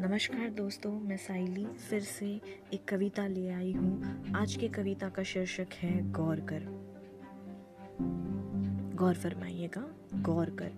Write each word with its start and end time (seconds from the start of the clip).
नमस्कार 0.00 0.50
दोस्तों, 0.50 1.00
मैं 1.00 1.16
साइली 1.16 1.66
फिर 1.66 2.00
से 2.00 2.40
एक 2.74 2.88
कविता 2.88 3.26
ले 3.26 3.48
आई 3.48 3.72
हूँ। 3.72 4.32
आज 4.36 4.54
की 4.54 4.68
कविता 4.68 5.08
का 5.08 5.22
शीर्षक 5.22 5.66
है 5.74 6.12
गौर 6.12 6.40
कर। 6.40 6.62
गौर 8.94 9.14
फरमाइएगा, 9.14 9.94
गौर 10.14 10.50
कर। 10.50 10.72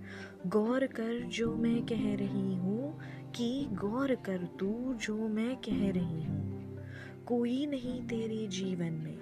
गौर 0.46 0.87
कर 0.87 1.21
जो 1.21 1.54
मैं 1.54 1.87
कह 1.87 2.17
रही 2.17 2.54
हूँ 2.54 3.01
कि 3.35 3.69
गौर 3.71 4.14
कर 4.14 4.48
तू 4.60 4.94
जो 4.94 5.28
मैं 5.28 5.56
कह 5.56 5.90
रही 5.90 6.24
हूँ। 6.24 6.78
कोई 7.26 7.66
नहीं 7.66 8.02
तेरे 8.02 8.46
जीवन 8.46 8.92
में, 8.92 9.18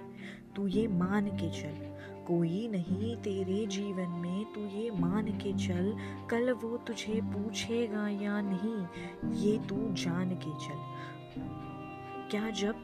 तू 0.56 0.66
ये 0.66 0.88
मान 0.88 1.26
के 1.26 1.50
चल। 1.62 1.87
कोई 2.28 2.68
नहीं 2.68 3.16
तेरे 3.16 3.66
जीवन 3.66 4.08
में, 4.08 4.44
तू 4.44 4.60
ये 4.78 4.90
मान 4.90 5.26
के 5.26 5.52
चल, 5.52 5.94
कल 6.30 6.52
वो 6.52 6.76
तुझे 6.76 7.20
पूछेगा 7.20 8.08
या 8.08 8.40
नहीं, 8.40 8.78
ये 9.34 9.58
तू 9.58 9.76
जान 9.94 10.30
के 10.30 10.50
चल। 10.66 10.86
क्या 12.30 12.50
जब 12.50 12.74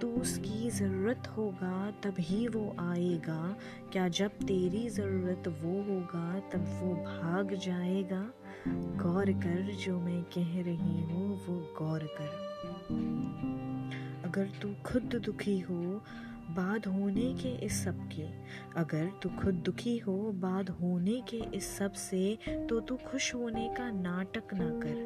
तू 0.00 0.08
उसकी 0.08 0.70
ज़रूरत 0.70 1.28
होगा, 1.36 1.90
तभी 1.90 2.48
वो 2.48 2.76
आएगा। 2.80 3.56
क्या 3.92 4.08
जब 4.08 4.28
तेरी 4.28 4.88
ज़रूरत 4.88 5.48
वो 5.48 5.82
होगा, 5.82 6.40
तब 6.52 6.64
वो 6.82 6.94
भाग 6.94 7.54
जाएगा। 7.54 8.24
गौर 9.02 9.32
कर 9.32 9.74
जो 9.74 10.00
मैं 10.00 10.22
कह 10.22 10.62
रही 10.62 11.00
हूँ, 11.02 11.28
वो 11.46 11.58
गौर 11.78 12.08
कर। 12.20 12.32
अगर 14.24 14.48
तू 14.62 14.68
खुद 14.84 15.20
दुखी 15.24 15.58
हो 15.60 16.02
बाद 16.56 16.86
होने 16.86 17.32
के 17.34 17.54
इस 17.66 17.84
सब 17.84 17.98
के। 18.08 18.26
अगर 18.76 19.10
तू 19.22 19.28
खुद 19.28 19.54
दुखी 19.54 19.96
हो 19.98 20.16
बाद 20.34 20.70
होने 20.70 21.20
के 21.28 21.40
इस 21.56 21.76
सबसे 21.76 22.38
तो 22.70 22.80
तू 22.80 22.96
खुश 22.96 23.34
होने 23.34 23.68
का 23.68 23.90
नाटक 23.90 24.54
ना 24.54 24.70
कर। 24.84 25.04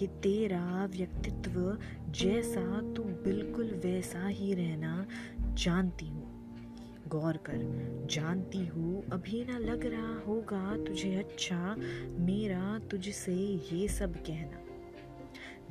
ये 0.00 0.06
तेरा 0.22 0.86
व्यक्तित्व 0.86 1.78
जैसा, 2.10 2.80
तू 2.92 3.02
बिल्कुल 3.02 3.72
वैसा 3.84 4.26
ही 4.26 4.54
रहना 4.54 5.06
जानती 5.54 6.08
हूँ। 6.08 6.30
गौर 7.08 7.36
कर, 7.36 8.06
जानती 8.10 8.66
हूँ, 8.66 9.02
अभी 9.12 9.44
ना 9.44 9.58
लग 9.58 9.86
रहा 9.86 10.14
होगा 10.26 10.76
तुझे 10.86 11.14
अच्छा 11.14 11.74
मेरा 12.18 12.78
तुझसे 12.90 13.34
ये 13.72 13.88
सब 13.88 14.16
कहना। 14.16 14.71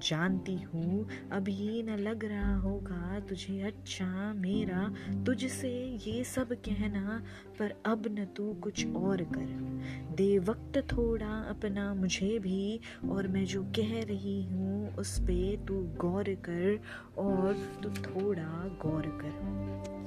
जानती 0.01 0.55
हूँ। 0.55 1.07
अभी 1.31 1.83
न 1.83 1.95
लग 1.99 2.25
रहा 2.25 2.55
होगा 2.55 3.19
तुझे 3.19 3.61
अच्छा 3.61 4.33
मेरा, 4.33 4.93
तुझसे 5.25 5.99
ये 6.07 6.23
सब 6.23 6.53
कहना, 6.53 7.21
पर 7.59 7.73
अब 7.85 8.03
न 8.07 8.25
तू 8.25 8.53
कुछ 8.53 8.87
और 8.95 9.21
कर। 9.21 10.15
दे 10.15 10.39
वक्त 10.39 10.77
थोड़ा 10.77 11.41
अपना 11.49 11.93
मुझे 11.93 12.39
भी, 12.39 12.79
और 13.09 13.27
मैं 13.27 13.45
जो 13.45 13.63
कह 13.63 14.01
रही 14.03 14.43
हूँ 14.43 14.95
उस 14.95 15.19
पे 15.19 15.57
तू 15.67 15.81
गौर 16.01 16.33
कर, 16.49 16.79
और 17.17 17.53
तू 17.83 17.89
थोड़ा 17.89 18.51
गौर 18.81 19.19
कर। 19.21 20.01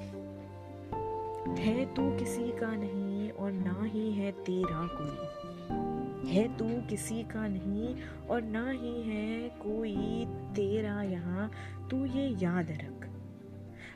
है 1.59 1.95
तू 1.95 2.11
किसी 2.19 2.51
का 2.51 2.75
नहीं, 2.77 3.31
और 3.31 3.53
ना 3.53 3.83
ही 3.85 4.13
है 4.13 4.33
तेरा 4.33 4.87
कोई। 4.93 5.54
है 6.27 6.47
तू 6.57 6.69
किसी 6.89 7.23
का 7.23 7.47
नहीं 7.49 7.95
और 8.31 8.43
ना 8.43 8.71
ही 8.71 9.01
है 9.03 9.49
कोई 9.63 10.27
तेरा 10.55 11.03
यहाँ। 11.03 11.51
तू 11.91 12.05
ये 12.07 12.27
याद 12.43 12.71
रख। 12.73 13.09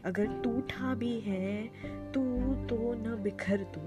अगर 0.05 0.27
टूटा 0.43 0.95
भी 0.95 1.19
है, 1.21 1.67
तू 2.13 2.23
तो 2.67 2.77
न 2.95 3.17
बिखर 3.23 3.63
तू। 3.75 3.81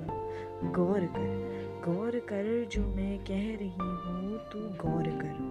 गौर 0.71 1.05
कर 1.07 1.59
गौर 1.85 2.19
कर 2.29 2.69
जो 2.71 2.85
मैं 2.87 3.17
कह 3.19 3.45
रही 3.55 3.69
हूँ, 3.69 4.37
तू 4.51 4.59
गौर 4.83 5.09
कर। 5.21 5.49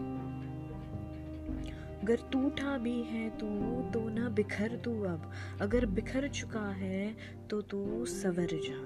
अगर 2.02 2.18
टूटा 2.32 2.76
भी 2.78 3.02
है 3.02 3.28
तू 3.30 3.46
तो 3.92 4.08
न 4.08 4.28
बिखर 4.34 4.76
तू 4.76 4.92
अब। 5.04 5.30
अगर 5.60 5.86
बिखर 5.86 6.28
चुका 6.28 6.66
है 6.74 7.14
तो 7.50 7.60
तू 7.62 8.04
सवर 8.06 8.58
जा। 8.64 8.80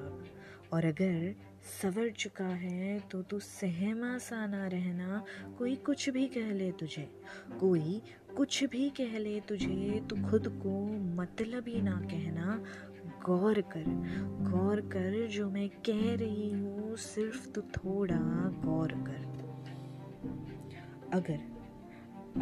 और 0.72 0.84
अगर 0.84 1.34
सवर 1.64 2.10
चुका 2.10 2.46
है 2.46 2.98
तो 3.10 3.20
तू 3.22 3.38
सहमा 3.38 4.16
सा 4.18 4.46
ना 4.46 4.66
रहना। 4.66 5.22
कोई 5.58 5.74
कुछ 5.76 6.08
भी 6.10 6.26
कह 6.28 6.52
ले 6.52 6.70
तुझे, 6.72 7.06
कोई 7.60 8.00
कुछ 8.36 8.62
भी 8.64 8.88
कह 8.90 9.18
ले 9.18 9.38
तुझे, 9.40 10.00
तू 10.10 10.16
खुद 10.30 10.48
को 10.62 10.74
मतलब 11.14 11.68
ही 11.68 11.80
ना 11.82 11.96
कहना। 12.04 12.62
गौर 13.24 13.60
कर 13.72 13.84
गौर 14.50 14.80
कर 14.92 15.26
जो 15.28 15.48
मैं 15.50 15.68
कह 15.86 16.04
रही 16.14 16.50
हूँ, 16.52 16.96
सिर्फ़ 16.96 17.48
तू 17.48 17.60
थोड़ा 17.76 18.20
गौर 18.64 18.92
कर। 19.08 19.22
अगर 21.12 21.52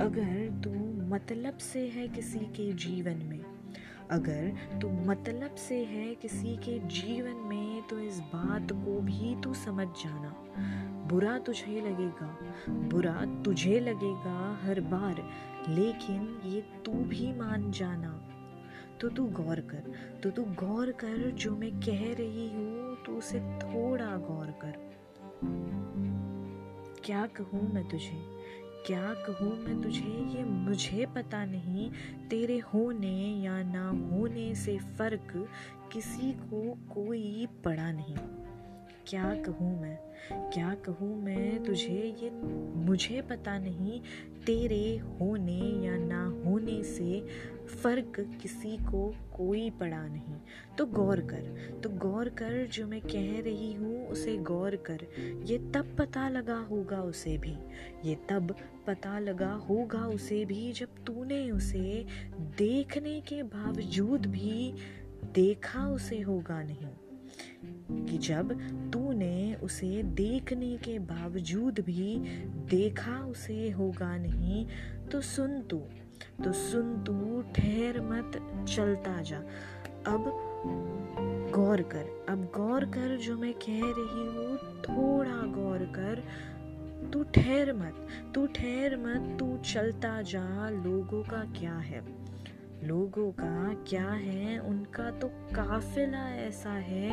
अगर 0.01 0.61
तू 0.65 0.71
मतलब 1.07 1.59
से 1.63 1.87
है 1.89 2.09
किसी 2.09 2.39
के 2.39 2.73
जीवन 2.73 3.25
में, 3.25 3.43
अगर 4.11 4.79
तू 4.81 4.89
मतलब 5.07 5.55
से 5.59 5.77
है 5.85 6.15
किसी 6.15 6.57
के 6.57 6.79
जीवन 6.89 7.37
में 7.49 7.72
तो 7.91 7.99
इस 7.99 8.19
बात 8.35 8.73
को 8.75 8.99
भी 9.01 9.35
तू 9.43 9.55
समझ 9.55 9.87
जाना। 9.99 10.35
बुरा 11.09 11.39
तुझे 11.39 11.81
लगेगा, 11.81 12.27
बुरा 12.89 13.15
तुझे 13.45 13.79
लगेगा 13.81 14.61
हर 14.63 14.81
बार, 14.81 15.23
लेकिन 15.69 16.41
ये 16.45 16.61
तू 16.85 16.93
भी 16.93 17.33
मान 17.33 17.71
जाना। 17.71 18.13
तो 19.01 19.09
तू 19.09 19.25
गौर 19.33 19.61
कर 19.61 19.93
तो 20.23 20.31
तू 20.31 20.43
गौर 20.59 20.91
कर, 20.93 21.31
जो 21.31 21.57
मैं 21.57 21.73
कह 21.81 22.03
रही 22.15 22.49
हूँ 22.49 22.97
तो 23.07 23.13
उसे 23.13 23.41
थोड़ा 23.59 24.17
गौर 24.29 24.51
कर। 24.65 24.75
क्या 27.05 27.27
कहूँ 27.37 27.73
मैं 27.75 27.89
तुझे? 27.89 28.42
क्या 28.87 29.15
कहूँ 29.15 29.59
मैं 29.59 29.83
तुझे? 29.83 30.37
ये 30.39 30.45
मुझे 30.45 31.07
पता 31.07 31.45
नहीं। 31.45 31.91
तेरे 32.31 32.59
होने 32.59 33.43
या 33.43 33.63
ना 33.63 33.89
होने 33.89 34.55
से 34.55 34.79
फ़र्क 34.79 35.49
किसी 35.93 36.33
को 36.33 36.79
कोई 36.95 37.47
पड़ा 37.65 37.93
नहीं। 37.93 38.42
क्या 39.07 39.35
कहूँ 39.35 39.81
मैं? 39.81 39.97
क्या 40.51 40.75
कहूँ 40.75 41.23
मैं 41.23 41.65
तुझे 41.65 42.17
ये 42.23 42.31
मुझे 42.87 43.21
पता 43.21 43.59
नहीं, 43.59 44.01
तेरे 44.47 44.97
होने 45.21 45.87
या 45.87 45.97
ना 45.97 46.25
होने 46.47 46.83
से 46.83 47.21
फ़र्क 47.83 48.21
किसी 48.43 48.77
को 48.77 49.07
कोई 49.37 49.71
पड़ा 49.71 50.03
नहीं। 50.07 50.37
तो 50.79 50.87
गौर 50.87 51.21
कर 51.21 51.81
तो 51.83 51.91
गौर 51.91 52.29
कर 52.29 52.67
जो 52.67 52.87
मैं 52.87 53.01
कह 53.01 53.41
रही 53.41 53.73
हूँ, 53.73 54.09
उसे 54.09 54.37
गौर 54.37 54.77
कर। 54.77 55.07
ये 55.45 55.59
तब 55.59 55.97
पता 55.99 56.29
लगा 56.29 56.59
होगा 56.71 57.03
उसे 57.03 57.37
भी, 57.39 57.57
ये 58.05 58.15
तब 58.31 58.55
पता 58.87 59.19
लगा 59.19 59.53
होगा 59.53 60.07
उसे 60.07 60.45
भी 60.45 60.73
जब 60.73 61.05
तूने 61.07 61.51
उसे 61.51 62.05
देखने 62.59 63.21
के 63.21 63.43
बावजूद 63.43 64.27
भी 64.27 64.75
देखा 65.35 65.87
उसे 65.89 66.21
होगा 66.21 66.63
नहीं। 66.63 66.89
कि 68.09 68.19
जब 68.19 68.53
तूने 68.93 69.55
उसे 69.55 70.03
देखने 70.03 70.77
के 70.77 70.99
बावजूद 70.99 71.81
भी 71.81 72.19
देखा 72.71 73.25
उसे 73.25 73.71
होगा 73.71 74.17
नहीं 74.17 74.67
तो 75.13 75.21
सुन 75.21 75.61
तू 75.61 75.83
तो 76.45 76.53
सुन 76.53 77.05
तू, 77.05 77.43
ठहर 77.43 78.01
मत, 78.01 78.33
चलता 78.69 79.23
जा। 79.23 79.39
अब 80.07 80.25
गौर 81.55 81.83
कर, 81.83 82.27
अब 82.29 82.53
गौर 82.57 82.85
कर 82.85 83.17
जो 83.17 83.39
मैं 83.39 83.55
कह 83.55 83.81
रही 83.83 84.27
हूँ, 84.27 84.57
थोड़ा 84.83 85.37
गौर 85.37 85.79
कर। 85.79 86.25
तू 87.13 87.23
ठहर 87.23 87.73
मत, 87.73 88.09
तू 88.35 88.47
ठहर 88.47 88.97
मत, 88.97 89.39
तू 89.39 89.57
चलता 89.57 90.23
जा, 90.23 90.71
लोगों 90.71 91.23
का 91.23 91.45
क्या 91.61 91.75
है? 91.75 92.01
लोगों 92.85 93.33
का 93.33 93.85
क्या 93.89 94.11
है? 94.11 94.59
उनका 94.59 95.11
तो 95.11 95.29
काफिला 95.29 96.29
ऐसा 96.29 96.71
है, 96.71 97.11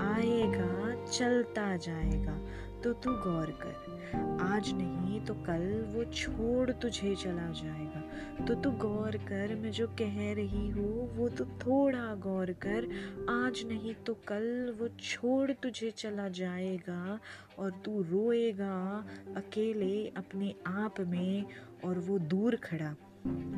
आएगा, 0.00 1.04
चलता 1.04 1.76
जाएगा। 1.76 2.38
तो 2.82 2.92
तू 2.92 3.10
गौर 3.10 3.58
कर, 3.62 3.98
आज 4.42 4.72
नहीं 4.72 5.20
तो 5.20 5.34
कल 5.34 5.92
वो 5.96 6.04
छोड़ 6.04 6.70
तुझे 6.70 7.14
चला 7.14 7.52
जाएगा। 7.52 8.00
तो 8.44 8.54
तू 8.54 8.70
गौर 8.70 9.16
कर, 9.16 9.54
मैं 9.54 9.70
जो 9.70 9.86
कह 9.86 10.34
रही 10.34 10.68
हूँ, 10.68 11.16
वो 11.16 11.28
तो 11.28 11.44
थोड़ा 11.44 12.14
गौर 12.14 12.52
कर, 12.52 12.88
आज 13.30 13.64
नहीं 13.66 13.94
तो 13.94 14.14
कल 14.14 14.76
वो 14.80 14.88
छोड़ 14.88 15.52
तुझे 15.52 15.90
चला 15.90 16.28
जाएगा। 16.28 17.20
और 17.58 17.70
तू 17.70 18.02
रोएगा 18.02 19.06
अकेले 19.36 20.12
अपने 20.16 20.54
आप 20.66 21.00
में, 21.00 21.44
और 21.84 21.98
वो 21.98 22.18
दूर 22.18 22.56
खड़ा। 22.56 22.94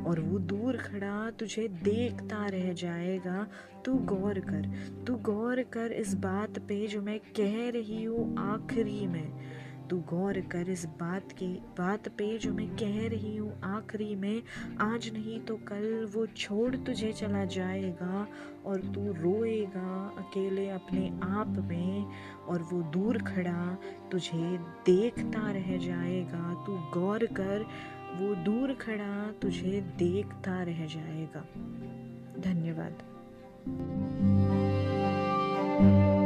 और 0.07 0.19
वो 0.19 0.39
दूर 0.39 0.77
खड़ा 0.77 1.31
तुझे 1.31 1.67
देखता 1.67 2.45
रह 2.45 2.73
जाएगा। 2.73 3.47
तू 3.85 3.93
गौर 3.93 4.39
कर, 4.39 4.69
तू 5.07 5.15
गौर 5.15 5.61
कर 5.63 5.91
इस 5.91 6.13
बात 6.13 6.59
पे 6.59 6.87
जो 6.87 7.01
मैं 7.01 7.19
कह 7.19 7.69
रही 7.69 8.03
हूँ 8.03 8.35
आखिरी 8.39 9.07
में। 9.07 9.33
तू 9.89 9.97
गौर 9.97 10.39
कर 10.41 10.69
इस 10.69 10.85
बात 10.85 11.31
की, 11.31 11.47
बात 11.77 12.07
पे 12.07 12.37
जो 12.37 12.53
मैं 12.53 12.67
कह 12.67 13.07
रही 13.07 13.37
हूँ 13.37 13.61
आखिरी 13.63 14.15
में। 14.15 14.43
आज 14.81 15.09
नहीं 15.13 15.39
तो 15.39 15.55
कल 15.55 16.11
वो 16.15 16.25
छोड़ 16.25 16.75
तुझे 16.75 17.11
चला 17.11 17.45
जाएगा 17.45 18.27
और 18.65 18.79
तू 18.79 19.01
रोएगा 19.13 20.15
अकेले 20.17 20.69
अपने 20.69 21.19
आप 21.23 21.47
में। 21.47 22.05
और 22.47 22.61
वो 22.61 22.81
दूर 22.81 23.17
खड़ा 23.17 23.77
तुझे 24.11 24.57
देखता 24.85 25.51
रह 25.51 25.77
जाएगा। 25.77 26.63
तू 26.65 26.99
गौर 26.99 27.25
कर 27.25 27.65
वो 28.17 28.35
दूर 28.35 28.73
खड़ा 28.73 29.31
तुझे 29.31 29.81
देखता 29.97 30.63
रह 30.63 30.85
जाएगा। 30.85 31.45
धन्यवाद। 32.41 32.93
thank 35.81 36.15
you 36.15 36.20